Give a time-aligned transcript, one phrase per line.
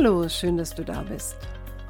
[0.00, 1.34] Hallo, schön, dass du da bist.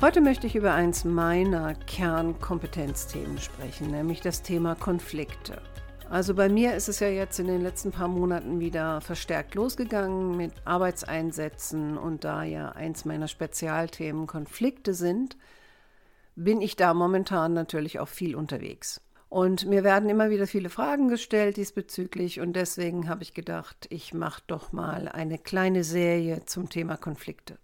[0.01, 5.61] Heute möchte ich über eins meiner Kernkompetenzthemen sprechen, nämlich das Thema Konflikte.
[6.09, 10.39] Also bei mir ist es ja jetzt in den letzten paar Monaten wieder verstärkt losgegangen
[10.39, 15.37] mit Arbeitseinsätzen und da ja eins meiner Spezialthemen Konflikte sind,
[16.35, 19.03] bin ich da momentan natürlich auch viel unterwegs.
[19.29, 24.15] Und mir werden immer wieder viele Fragen gestellt diesbezüglich und deswegen habe ich gedacht, ich
[24.15, 27.59] mache doch mal eine kleine Serie zum Thema Konflikte.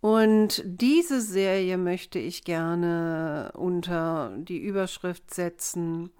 [0.00, 6.10] Und diese Serie möchte ich gerne unter die Überschrift setzen,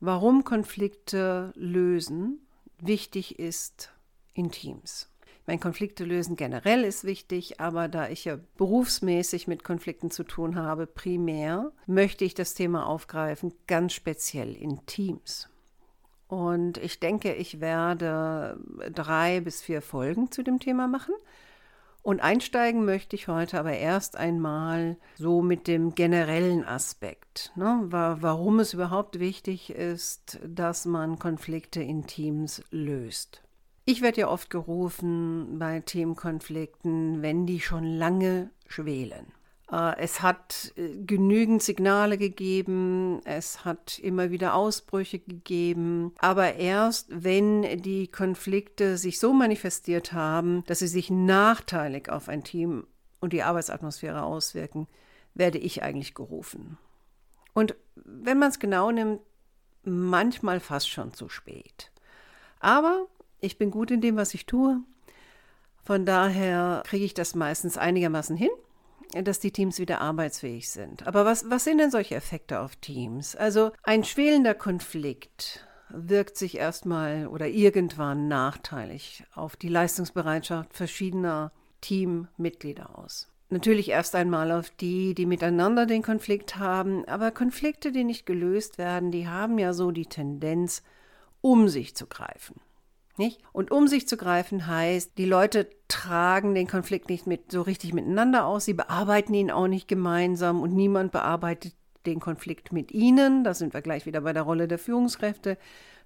[0.00, 2.46] warum Konflikte lösen
[2.78, 3.92] wichtig ist
[4.34, 5.10] in Teams.
[5.46, 10.56] Mein Konflikte lösen generell ist wichtig, aber da ich ja berufsmäßig mit Konflikten zu tun
[10.56, 15.48] habe, primär, möchte ich das Thema aufgreifen, ganz speziell in Teams.
[16.28, 18.58] Und ich denke, ich werde
[18.92, 21.14] drei bis vier Folgen zu dem Thema machen.
[22.04, 28.60] Und einsteigen möchte ich heute aber erst einmal so mit dem generellen Aspekt, ne, warum
[28.60, 33.42] es überhaupt wichtig ist, dass man Konflikte in Teams löst.
[33.86, 39.32] Ich werde ja oft gerufen bei Themenkonflikten, wenn die schon lange schwelen.
[39.74, 47.08] Äh, es hat äh, genügend Signale gegeben, es hat immer wieder Ausbrüche gegeben, aber erst
[47.10, 52.86] wenn die Konflikte sich so manifestiert haben, dass sie sich nachteilig auf ein Team
[53.20, 54.86] und die Arbeitsatmosphäre auswirken,
[55.34, 56.78] werde ich eigentlich gerufen.
[57.54, 59.20] Und wenn man es genau nimmt,
[59.82, 61.90] manchmal fast schon zu spät.
[62.60, 63.06] Aber
[63.40, 64.80] ich bin gut in dem, was ich tue.
[65.84, 68.50] Von daher kriege ich das meistens einigermaßen hin
[69.22, 71.06] dass die Teams wieder arbeitsfähig sind.
[71.06, 73.36] Aber was, was sind denn solche Effekte auf Teams?
[73.36, 82.98] Also ein schwelender Konflikt wirkt sich erstmal oder irgendwann nachteilig auf die Leistungsbereitschaft verschiedener Teammitglieder
[82.98, 83.28] aus.
[83.50, 88.78] Natürlich erst einmal auf die, die miteinander den Konflikt haben, aber Konflikte, die nicht gelöst
[88.78, 90.82] werden, die haben ja so die Tendenz,
[91.40, 92.56] um sich zu greifen.
[93.16, 93.40] Nicht?
[93.52, 97.92] Und um sich zu greifen heißt, die Leute tragen den Konflikt nicht mit, so richtig
[97.92, 101.74] miteinander aus, sie bearbeiten ihn auch nicht gemeinsam und niemand bearbeitet
[102.06, 103.44] den Konflikt mit ihnen.
[103.44, 105.56] Da sind wir gleich wieder bei der Rolle der Führungskräfte.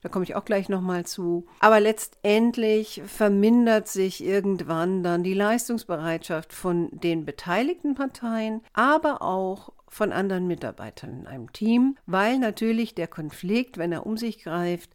[0.00, 1.46] Da komme ich auch gleich nochmal zu.
[1.58, 10.12] Aber letztendlich vermindert sich irgendwann dann die Leistungsbereitschaft von den beteiligten Parteien, aber auch von
[10.12, 14.90] anderen Mitarbeitern in einem Team, weil natürlich der Konflikt, wenn er um sich greift,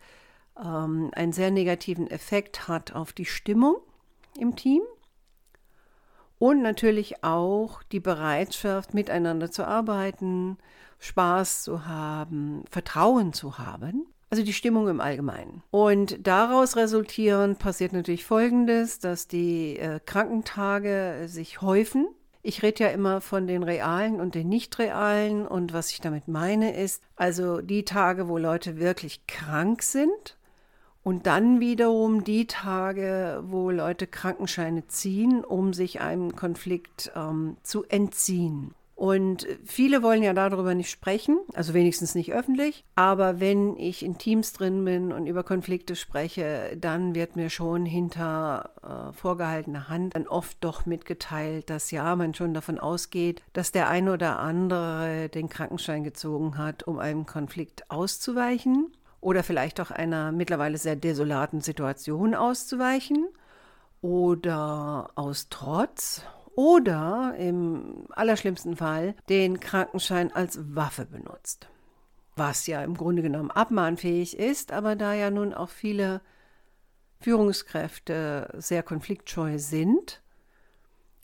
[0.58, 3.78] ähm, einen sehr negativen Effekt hat auf die Stimmung
[4.38, 4.82] im Team
[6.44, 10.58] und natürlich auch die Bereitschaft, miteinander zu arbeiten,
[11.00, 14.08] Spaß zu haben, Vertrauen zu haben.
[14.30, 15.64] Also die Stimmung im Allgemeinen.
[15.72, 22.08] Und daraus resultierend passiert natürlich Folgendes, dass die äh, Krankentage sich häufen.
[22.42, 25.48] Ich rede ja immer von den realen und den nicht realen.
[25.48, 30.36] Und was ich damit meine ist, also die Tage, wo Leute wirklich krank sind,
[31.04, 37.84] und dann wiederum die Tage, wo Leute Krankenscheine ziehen, um sich einem Konflikt ähm, zu
[37.84, 38.74] entziehen.
[38.96, 42.86] Und viele wollen ja darüber nicht sprechen, also wenigstens nicht öffentlich.
[42.96, 47.86] Aber wenn ich in Teams drin bin und über Konflikte spreche, dann wird mir schon
[47.86, 53.72] hinter äh, vorgehaltener Hand dann oft doch mitgeteilt, dass ja, man schon davon ausgeht, dass
[53.74, 59.92] der eine oder andere den Krankenschein gezogen hat, um einem Konflikt auszuweichen oder vielleicht auch
[59.92, 63.28] einer mittlerweile sehr desolaten Situation auszuweichen
[64.02, 66.24] oder aus Trotz
[66.56, 71.70] oder im allerschlimmsten Fall den Krankenschein als Waffe benutzt.
[72.36, 76.22] Was ja im Grunde genommen abmahnfähig ist, aber da ja nun auch viele
[77.20, 80.23] Führungskräfte sehr konfliktscheu sind,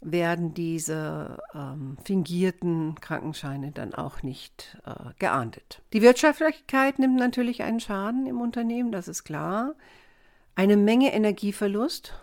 [0.02, 5.82] werden diese ähm, fingierten Krankenscheine dann auch nicht äh, geahndet.
[5.94, 9.76] Die Wirtschaftlichkeit nimmt natürlich einen Schaden im Unternehmen, das ist klar.
[10.56, 12.14] Eine Menge Energieverlust.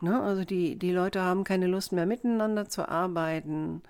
[0.00, 0.20] Ne?
[0.20, 3.82] Also die, die Leute haben keine Lust mehr miteinander zu arbeiten,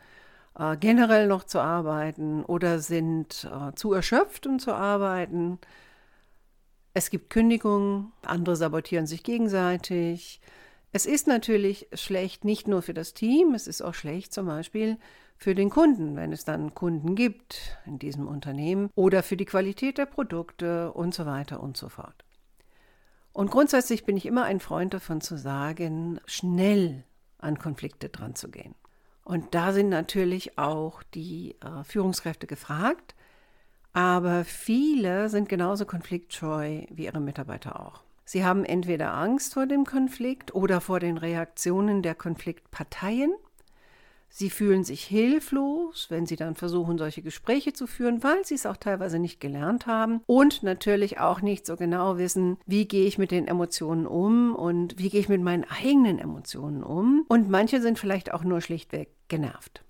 [0.58, 5.58] äh, generell noch zu arbeiten oder sind äh, zu erschöpft, um zu arbeiten.
[6.92, 10.40] Es gibt Kündigungen, andere sabotieren sich gegenseitig.
[10.92, 14.98] Es ist natürlich schlecht nicht nur für das Team, es ist auch schlecht zum Beispiel
[15.36, 19.98] für den Kunden, wenn es dann Kunden gibt in diesem Unternehmen oder für die Qualität
[19.98, 22.24] der Produkte und so weiter und so fort.
[23.32, 27.04] Und grundsätzlich bin ich immer ein Freund davon zu sagen, schnell
[27.38, 28.74] an Konflikte dran zu gehen.
[29.22, 33.14] Und da sind natürlich auch die äh, Führungskräfte gefragt,
[33.92, 38.02] aber viele sind genauso konfliktscheu wie ihre Mitarbeiter auch.
[38.30, 43.32] Sie haben entweder Angst vor dem Konflikt oder vor den Reaktionen der Konfliktparteien
[44.32, 48.64] Sie fühlen sich hilflos, wenn sie dann versuchen, solche Gespräche zu führen, weil sie es
[48.64, 53.18] auch teilweise nicht gelernt haben und natürlich auch nicht so genau wissen, wie gehe ich
[53.18, 57.24] mit den Emotionen um und wie gehe ich mit meinen eigenen Emotionen um.
[57.26, 59.82] Und manche sind vielleicht auch nur schlichtweg genervt.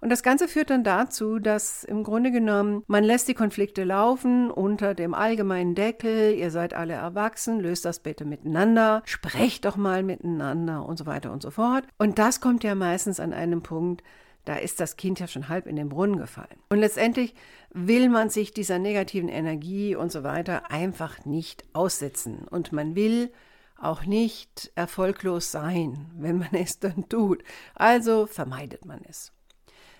[0.00, 4.50] Und das Ganze führt dann dazu, dass im Grunde genommen man lässt die Konflikte laufen
[4.50, 10.04] unter dem allgemeinen Deckel, ihr seid alle erwachsen, löst das bitte miteinander, sprecht doch mal
[10.04, 11.84] miteinander und so weiter und so fort.
[11.98, 14.04] Und das kommt ja meistens an einem Punkt,
[14.44, 16.58] da ist das Kind ja schon halb in den Brunnen gefallen.
[16.70, 17.34] Und letztendlich
[17.70, 22.46] will man sich dieser negativen Energie und so weiter einfach nicht aussetzen.
[22.48, 23.30] Und man will
[23.76, 27.42] auch nicht erfolglos sein, wenn man es dann tut.
[27.74, 29.32] Also vermeidet man es.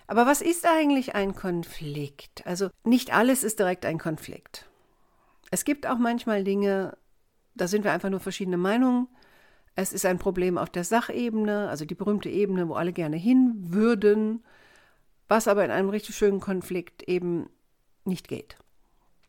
[0.09, 2.41] Aber was ist eigentlich ein Konflikt?
[2.47, 4.67] Also nicht alles ist direkt ein Konflikt.
[5.51, 6.97] Es gibt auch manchmal Dinge,
[7.53, 9.07] da sind wir einfach nur verschiedene Meinungen.
[9.75, 13.53] Es ist ein Problem auf der Sachebene, also die berühmte Ebene, wo alle gerne hin
[13.59, 14.43] würden,
[15.27, 17.47] was aber in einem richtig schönen Konflikt eben
[18.03, 18.57] nicht geht.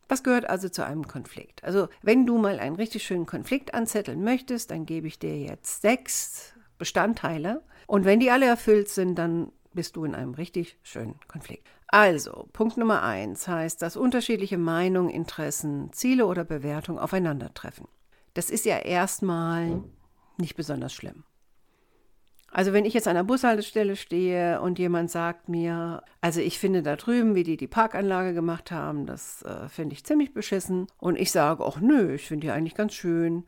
[0.09, 1.63] Was gehört also zu einem Konflikt?
[1.63, 5.83] Also wenn du mal einen richtig schönen Konflikt anzetteln möchtest, dann gebe ich dir jetzt
[5.83, 7.61] sechs Bestandteile.
[7.85, 11.67] Und wenn die alle erfüllt sind, dann bist du in einem richtig schönen Konflikt.
[11.87, 17.87] Also, Punkt Nummer eins heißt, dass unterschiedliche Meinungen, Interessen, Ziele oder Bewertungen aufeinandertreffen.
[18.33, 19.83] Das ist ja erstmal
[20.37, 21.23] nicht besonders schlimm.
[22.53, 26.83] Also wenn ich jetzt an der Bushaltestelle stehe und jemand sagt mir, also ich finde
[26.83, 31.17] da drüben, wie die die Parkanlage gemacht haben, das äh, finde ich ziemlich beschissen und
[31.17, 33.45] ich sage, ach nö, ich finde die eigentlich ganz schön,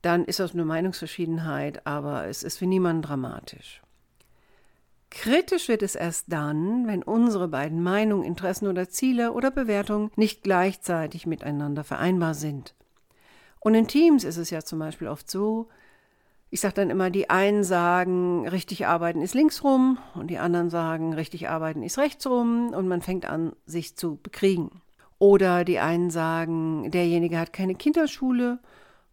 [0.00, 3.82] dann ist das eine Meinungsverschiedenheit, aber es ist für niemanden dramatisch.
[5.18, 10.42] Kritisch wird es erst dann, wenn unsere beiden Meinungen, Interessen oder Ziele oder Bewertungen nicht
[10.42, 12.74] gleichzeitig miteinander vereinbar sind.
[13.58, 15.68] Und in Teams ist es ja zum Beispiel oft so,
[16.50, 20.68] ich sage dann immer, die einen sagen, richtig arbeiten ist links rum und die anderen
[20.68, 24.82] sagen, richtig arbeiten ist rechts rum und man fängt an, sich zu bekriegen.
[25.18, 28.58] Oder die einen sagen, derjenige hat keine Kinderschule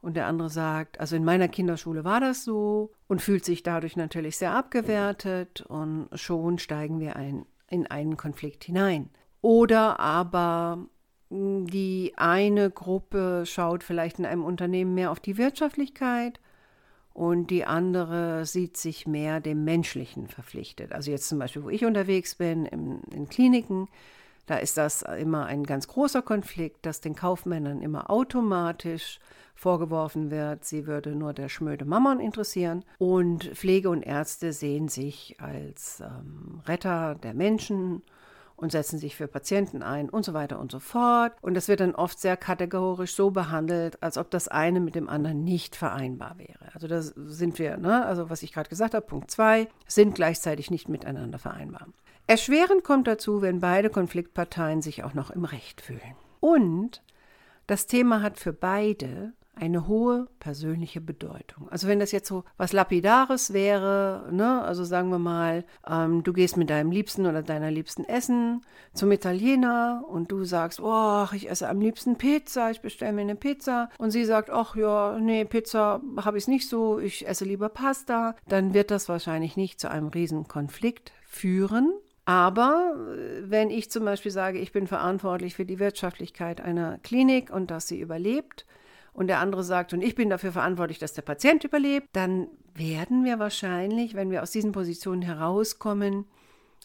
[0.03, 3.95] und der andere sagt, also in meiner Kinderschule war das so und fühlt sich dadurch
[3.95, 9.09] natürlich sehr abgewertet und schon steigen wir ein, in einen Konflikt hinein.
[9.41, 10.85] Oder aber
[11.29, 16.41] hm, die eine Gruppe schaut vielleicht in einem Unternehmen mehr auf die Wirtschaftlichkeit
[17.13, 20.91] und die andere sieht sich mehr dem Menschlichen verpflichtet.
[20.91, 23.87] Also jetzt zum Beispiel, wo ich unterwegs bin, in, in Kliniken,
[24.45, 29.19] da ist das immer ein ganz großer Konflikt, dass den Kaufmännern immer automatisch
[29.55, 32.83] vorgeworfen wird, sie würde nur der schmöde Mammon interessieren.
[32.97, 38.01] Und Pflege und Ärzte sehen sich als ähm, Retter der Menschen
[38.55, 41.33] und setzen sich für Patienten ein und so weiter und so fort.
[41.41, 45.09] Und das wird dann oft sehr kategorisch so behandelt, als ob das eine mit dem
[45.09, 46.73] anderen nicht vereinbar wäre.
[46.73, 48.05] Also da sind wir, ne?
[48.05, 51.87] also was ich gerade gesagt habe, Punkt 2, sind gleichzeitig nicht miteinander vereinbar.
[52.25, 56.15] Erschwerend kommt dazu, wenn beide Konfliktparteien sich auch noch im Recht fühlen.
[56.39, 57.01] Und
[57.67, 61.69] das Thema hat für beide eine hohe persönliche Bedeutung.
[61.69, 66.33] Also wenn das jetzt so was Lapidares wäre, ne, also sagen wir mal, ähm, du
[66.33, 71.49] gehst mit deinem Liebsten oder deiner Liebsten essen zum Italiener und du sagst, oh, ich
[71.49, 75.45] esse am liebsten Pizza, ich bestelle mir eine Pizza und sie sagt, ach ja, nee,
[75.45, 79.89] Pizza habe ich nicht so, ich esse lieber Pasta, dann wird das wahrscheinlich nicht zu
[79.89, 81.93] einem Riesenkonflikt führen.
[82.25, 87.49] Aber äh, wenn ich zum Beispiel sage, ich bin verantwortlich für die Wirtschaftlichkeit einer Klinik
[87.49, 88.65] und dass sie überlebt,
[89.13, 93.23] und der andere sagt, und ich bin dafür verantwortlich, dass der Patient überlebt, dann werden
[93.23, 96.25] wir wahrscheinlich, wenn wir aus diesen Positionen herauskommen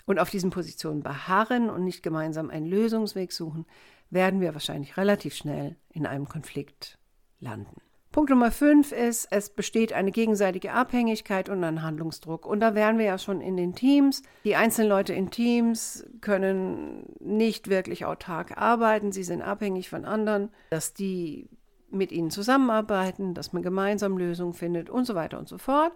[0.04, 3.66] und auf diesen Positionen beharren und nicht gemeinsam einen Lösungsweg suchen,
[4.10, 6.98] werden wir wahrscheinlich relativ schnell in einem Konflikt
[7.40, 7.80] landen.
[8.10, 12.46] Punkt Nummer fünf ist, es besteht eine gegenseitige Abhängigkeit und ein Handlungsdruck.
[12.46, 14.22] Und da wären wir ja schon in den Teams.
[14.44, 19.12] Die einzelnen Leute in Teams können nicht wirklich autark arbeiten.
[19.12, 21.48] Sie sind abhängig von anderen, dass die
[21.90, 25.92] mit ihnen zusammenarbeiten, dass man gemeinsam Lösungen findet und so weiter und so fort.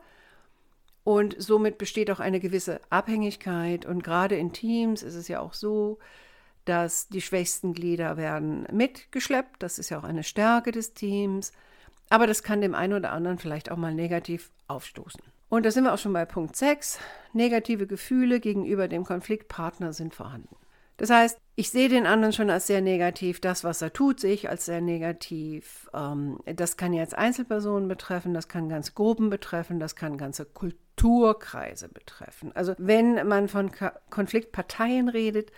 [1.04, 3.86] Und somit besteht auch eine gewisse Abhängigkeit.
[3.86, 5.98] Und gerade in Teams ist es ja auch so,
[6.64, 9.62] dass die schwächsten Glieder werden mitgeschleppt.
[9.62, 11.52] Das ist ja auch eine Stärke des Teams.
[12.12, 15.22] Aber das kann dem einen oder anderen vielleicht auch mal negativ aufstoßen.
[15.48, 16.98] Und da sind wir auch schon bei Punkt 6.
[17.32, 20.54] Negative Gefühle gegenüber dem Konfliktpartner sind vorhanden.
[20.98, 24.34] Das heißt, ich sehe den anderen schon als sehr negativ, das, was er tut, sehe
[24.34, 25.88] ich als sehr negativ.
[25.94, 31.88] Ähm, das kann jetzt Einzelpersonen betreffen, das kann ganze Gruppen betreffen, das kann ganze Kulturkreise
[31.88, 32.52] betreffen.
[32.54, 33.70] Also wenn man von
[34.10, 35.50] Konfliktparteien redet,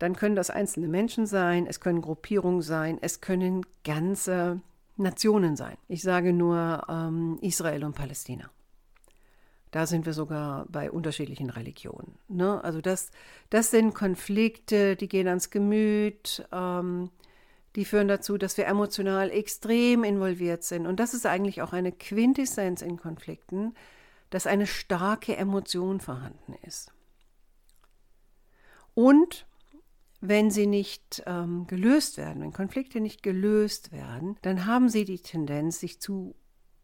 [0.00, 4.60] dann können das einzelne Menschen sein, es können Gruppierungen sein, es können ganze
[4.96, 5.76] Nationen sein.
[5.88, 8.50] Ich sage nur ähm, Israel und Palästina.
[9.70, 12.16] Da sind wir sogar bei unterschiedlichen Religionen.
[12.28, 12.62] Ne?
[12.62, 13.10] Also das,
[13.50, 17.10] das sind Konflikte, die gehen ans Gemüt, ähm,
[17.74, 20.86] die führen dazu, dass wir emotional extrem involviert sind.
[20.86, 23.74] Und das ist eigentlich auch eine Quintessenz in Konflikten,
[24.30, 26.92] dass eine starke Emotion vorhanden ist.
[28.94, 29.44] Und
[30.28, 35.20] wenn sie nicht ähm, gelöst werden, wenn Konflikte nicht gelöst werden, dann haben sie die
[35.20, 36.34] Tendenz, sich zu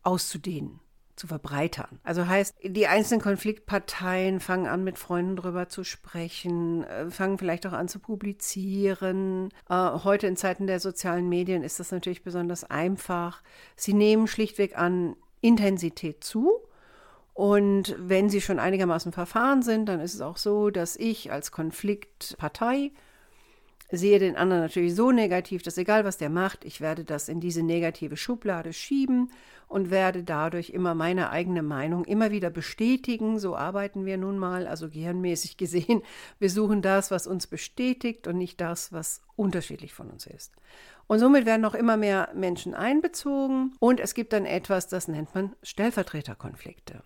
[0.03, 0.81] auszudehnen
[1.17, 2.01] zu verbreitern.
[2.03, 7.67] Also heißt, die einzelnen Konfliktparteien fangen an, mit Freunden darüber zu sprechen, äh, fangen vielleicht
[7.67, 9.51] auch an zu publizieren.
[9.69, 13.43] Äh, heute in Zeiten der sozialen Medien ist das natürlich besonders einfach.
[13.77, 16.53] Sie nehmen schlichtweg an Intensität zu.
[17.35, 21.53] Und wenn sie schon einigermaßen verfahren sind, dann ist es auch so, dass ich als
[21.53, 22.93] Konfliktpartei
[23.91, 27.41] sehe den anderen natürlich so negativ, dass egal was der macht, ich werde das in
[27.41, 29.31] diese negative Schublade schieben
[29.71, 33.39] und werde dadurch immer meine eigene Meinung immer wieder bestätigen.
[33.39, 36.03] So arbeiten wir nun mal, also gehirnmäßig gesehen.
[36.39, 40.53] Wir suchen das, was uns bestätigt und nicht das, was unterschiedlich von uns ist.
[41.07, 45.35] Und somit werden noch immer mehr Menschen einbezogen und es gibt dann etwas, das nennt
[45.35, 47.03] man Stellvertreterkonflikte.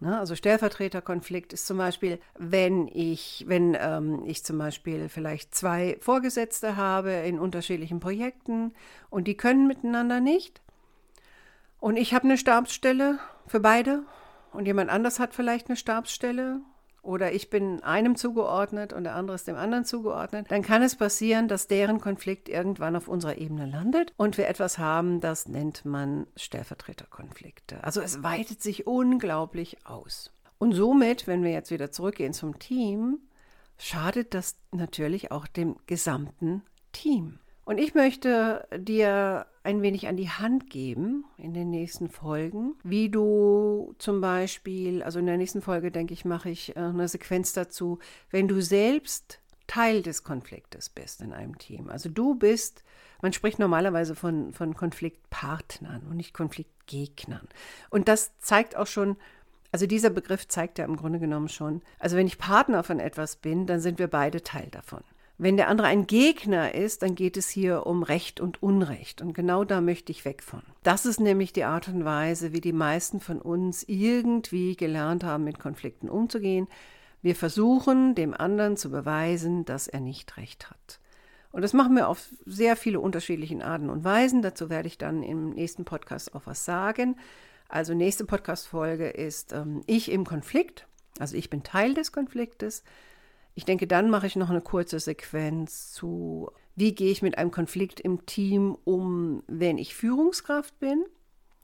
[0.00, 0.18] Ne?
[0.18, 6.76] Also Stellvertreterkonflikt ist zum Beispiel, wenn ich, wenn ähm, ich zum Beispiel vielleicht zwei Vorgesetzte
[6.76, 8.72] habe in unterschiedlichen Projekten
[9.10, 10.60] und die können miteinander nicht.
[11.80, 14.02] Und ich habe eine Stabsstelle für beide
[14.52, 16.60] und jemand anders hat vielleicht eine Stabsstelle
[17.08, 20.94] oder ich bin einem zugeordnet und der andere ist dem anderen zugeordnet, dann kann es
[20.94, 25.86] passieren, dass deren Konflikt irgendwann auf unserer Ebene landet und wir etwas haben, das nennt
[25.86, 27.82] man Stellvertreterkonflikte.
[27.82, 30.30] Also es weitet sich unglaublich aus.
[30.58, 33.20] Und somit, wenn wir jetzt wieder zurückgehen zum Team,
[33.78, 36.62] schadet das natürlich auch dem gesamten
[36.92, 37.38] Team.
[37.68, 43.10] Und ich möchte dir ein wenig an die Hand geben in den nächsten Folgen, wie
[43.10, 47.52] du zum Beispiel, also in der nächsten Folge, denke ich, mache ich äh, eine Sequenz
[47.52, 47.98] dazu,
[48.30, 51.90] wenn du selbst Teil des Konfliktes bist in einem Team.
[51.90, 52.84] Also du bist,
[53.20, 57.48] man spricht normalerweise von, von Konfliktpartnern und nicht Konfliktgegnern.
[57.90, 59.18] Und das zeigt auch schon,
[59.72, 63.36] also dieser Begriff zeigt ja im Grunde genommen schon, also wenn ich Partner von etwas
[63.36, 65.02] bin, dann sind wir beide Teil davon.
[65.40, 69.22] Wenn der andere ein Gegner ist, dann geht es hier um Recht und Unrecht.
[69.22, 70.62] Und genau da möchte ich weg von.
[70.82, 75.44] Das ist nämlich die Art und Weise, wie die meisten von uns irgendwie gelernt haben,
[75.44, 76.66] mit Konflikten umzugehen.
[77.22, 80.98] Wir versuchen, dem anderen zu beweisen, dass er nicht recht hat.
[81.52, 84.42] Und das machen wir auf sehr viele unterschiedliche Arten und Weisen.
[84.42, 87.16] Dazu werde ich dann im nächsten Podcast auch was sagen.
[87.68, 90.88] Also nächste Podcast-Folge ist ähm, Ich im Konflikt.
[91.20, 92.82] Also ich bin Teil des Konfliktes.
[93.58, 97.50] Ich denke, dann mache ich noch eine kurze Sequenz zu, wie gehe ich mit einem
[97.50, 101.04] Konflikt im Team um, wenn ich Führungskraft bin.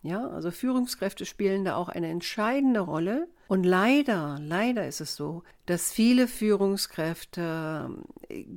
[0.02, 3.28] Ja, also Führungskräfte spielen da auch eine entscheidende Rolle.
[3.46, 7.88] Und leider, leider ist es so, dass viele Führungskräfte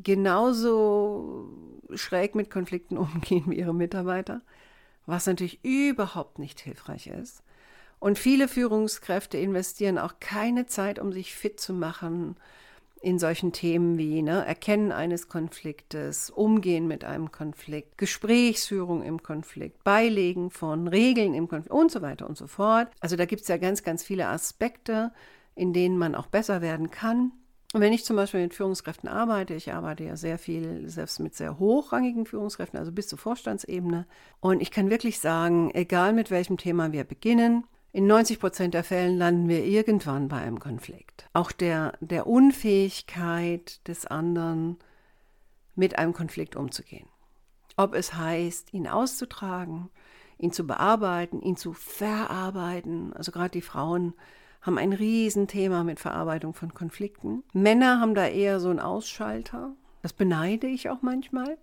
[0.01, 1.47] genauso
[1.93, 4.41] schräg mit Konflikten umgehen wie ihre Mitarbeiter,
[5.05, 7.43] was natürlich überhaupt nicht hilfreich ist.
[7.99, 12.35] Und viele Führungskräfte investieren auch keine Zeit, um sich fit zu machen
[13.01, 19.83] in solchen Themen wie ne, Erkennen eines Konfliktes, Umgehen mit einem Konflikt, Gesprächsführung im Konflikt,
[19.83, 22.87] Beilegen von Regeln im Konflikt und so weiter und so fort.
[22.99, 25.11] Also da gibt es ja ganz, ganz viele Aspekte,
[25.55, 27.31] in denen man auch besser werden kann.
[27.73, 31.35] Und wenn ich zum Beispiel mit Führungskräften arbeite, ich arbeite ja sehr viel, selbst mit
[31.35, 34.07] sehr hochrangigen Führungskräften, also bis zur Vorstandsebene.
[34.39, 37.65] Und ich kann wirklich sagen, egal mit welchem Thema wir beginnen,
[37.97, 41.27] in 90 Prozent der Fällen landen wir irgendwann bei einem Konflikt.
[41.33, 44.77] Auch der, der Unfähigkeit des anderen,
[45.73, 47.07] mit einem Konflikt umzugehen.
[47.75, 49.89] Ob es heißt, ihn auszutragen,
[50.37, 53.13] ihn zu bearbeiten, ihn zu verarbeiten.
[53.13, 54.13] Also gerade die Frauen
[54.61, 57.41] haben ein Riesenthema mit Verarbeitung von Konflikten.
[57.51, 59.71] Männer haben da eher so einen Ausschalter.
[60.03, 61.57] Das beneide ich auch manchmal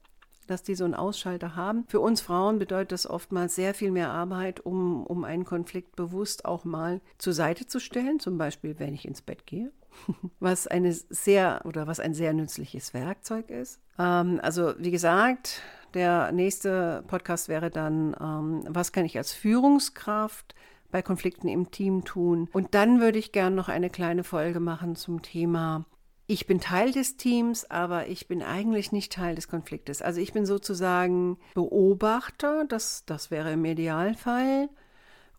[0.47, 1.85] dass die so einen Ausschalter haben.
[1.89, 6.45] Für uns Frauen bedeutet das oftmals sehr viel mehr Arbeit, um, um einen Konflikt bewusst
[6.45, 9.73] auch mal zur Seite zu stellen, zum Beispiel wenn ich ins Bett gehe.
[10.41, 13.79] Was eine sehr oder was ein sehr nützliches Werkzeug ist.
[13.97, 15.63] Ähm, also wie gesagt,
[15.95, 20.57] Der nächste Podcast wäre dann, ähm, was kann ich als Führungskraft
[20.91, 22.49] bei Konflikten im Team tun?
[22.53, 25.85] Und dann würde ich gerne noch eine kleine Folge machen zum Thema,
[26.27, 30.01] ich bin Teil des Teams, aber ich bin eigentlich nicht Teil des Konfliktes.
[30.01, 34.71] Also ich bin sozusagen Beobachter, das, das wäre im Idealfall.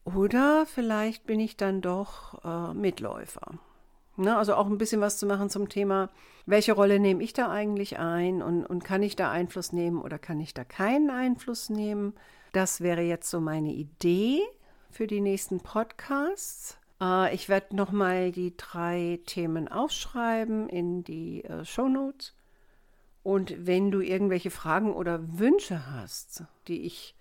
[0.03, 3.53] Oder vielleicht bin ich dann doch äh, Mitläufer.
[4.17, 6.09] Ne, also auch ein bisschen was zu machen zum Thema,
[6.45, 10.17] welche Rolle nehme ich da eigentlich ein und, und kann ich da Einfluss nehmen oder
[10.19, 12.13] kann ich da keinen Einfluss nehmen?
[12.53, 14.41] Das wäre jetzt so meine Idee
[14.89, 16.77] für die nächsten Podcasts.
[17.01, 22.33] Äh, ich werde nochmal die drei Themen aufschreiben in die äh, Show Notes.
[23.23, 27.15] Und wenn du irgendwelche Fragen oder Wünsche hast, die ich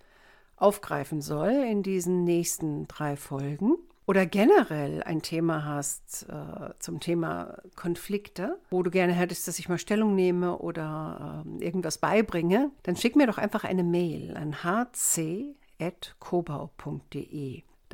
[0.56, 3.76] aufgreifen soll in diesen nächsten drei Folgen,
[4.06, 9.70] oder generell ein Thema hast äh, zum Thema Konflikte, wo du gerne hättest, dass ich
[9.70, 14.62] mal Stellung nehme oder äh, irgendwas beibringe, dann schick mir doch einfach eine Mail an
[14.62, 15.54] hc.kobau.de.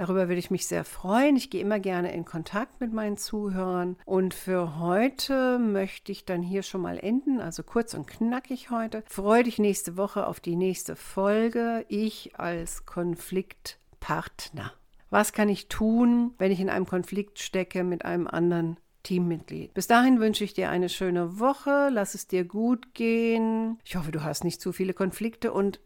[0.01, 1.37] Darüber würde ich mich sehr freuen.
[1.37, 3.99] Ich gehe immer gerne in Kontakt mit meinen Zuhörern.
[4.07, 9.05] Und für heute möchte ich dann hier schon mal enden, also kurz und knackig heute.
[9.07, 11.85] Freue dich nächste Woche auf die nächste Folge.
[11.89, 14.73] Ich als Konfliktpartner.
[15.11, 19.75] Was kann ich tun, wenn ich in einem Konflikt stecke mit einem anderen Teammitglied.
[19.75, 23.79] Bis dahin wünsche ich dir eine schöne Woche, lass es dir gut gehen.
[23.85, 25.79] Ich hoffe, du hast nicht zu viele Konflikte und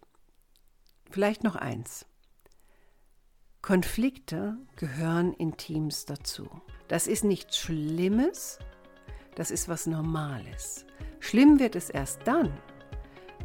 [1.11, 2.06] vielleicht noch eins.
[3.64, 6.47] Konflikte gehören in Teams dazu.
[6.87, 8.59] Das ist nichts Schlimmes,
[9.37, 10.85] das ist was Normales.
[11.18, 12.52] Schlimm wird es erst dann,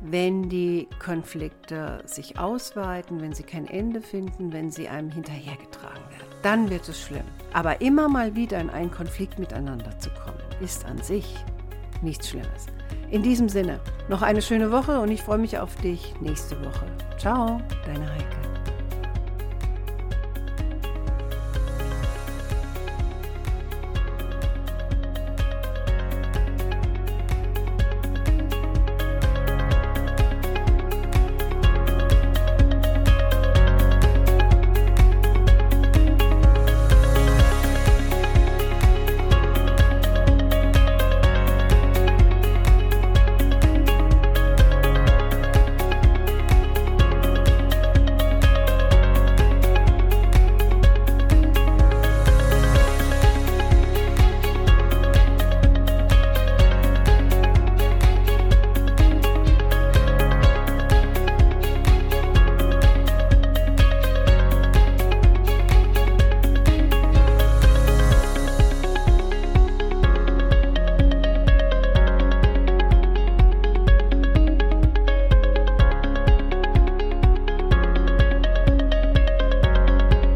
[0.01, 6.27] wenn die Konflikte sich ausweiten, wenn sie kein Ende finden, wenn sie einem hinterhergetragen werden.
[6.43, 7.25] Dann wird es schlimm.
[7.53, 11.33] Aber immer mal wieder in einen Konflikt miteinander zu kommen, ist an sich
[12.01, 12.65] nichts Schlimmes.
[13.09, 16.87] In diesem Sinne, noch eine schöne Woche und ich freue mich auf dich nächste Woche.
[17.17, 18.38] Ciao, deine Heike.